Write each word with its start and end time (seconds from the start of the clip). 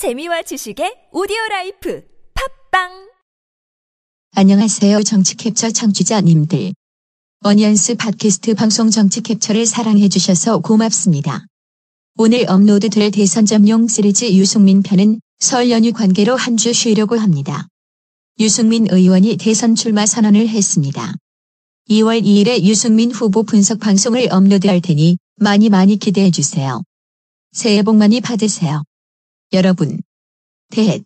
재미와 0.00 0.40
지식의 0.40 1.12
오디오 1.12 1.36
라이프 1.50 2.02
팟빵 2.72 3.10
안녕하세요 4.34 5.02
정치 5.02 5.36
캡처 5.36 5.72
청취자님들. 5.72 6.72
어니언스 7.44 7.96
팟캐스트 7.96 8.54
방송 8.54 8.88
정치 8.88 9.20
캡처를 9.20 9.66
사랑해 9.66 10.08
주셔서 10.08 10.60
고맙습니다. 10.60 11.44
오늘 12.16 12.48
업로드될 12.48 13.10
대선 13.10 13.44
잠룡 13.44 13.88
시리즈 13.88 14.24
유승민 14.32 14.82
편은 14.82 15.20
설 15.38 15.70
연휴 15.70 15.92
관계로 15.92 16.34
한 16.34 16.56
주 16.56 16.72
쉬려고 16.72 17.18
합니다. 17.18 17.68
유승민 18.38 18.86
의원이 18.90 19.36
대선 19.36 19.74
출마 19.74 20.06
선언을 20.06 20.48
했습니다. 20.48 21.12
2월 21.90 22.24
2일에 22.24 22.62
유승민 22.62 23.10
후보 23.12 23.42
분석 23.42 23.80
방송을 23.80 24.28
업로드할 24.30 24.80
테니 24.80 25.18
많이 25.36 25.68
많이 25.68 25.98
기대해 25.98 26.30
주세요. 26.30 26.82
새해 27.52 27.82
복 27.82 27.96
많이 27.96 28.22
받으세요. 28.22 28.82
여러분. 29.52 30.02
대해 30.70 31.00